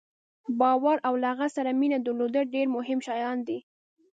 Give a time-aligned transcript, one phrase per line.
[0.59, 3.59] باور او له هغه سره مینه درلودل ډېر مهم شیان دي.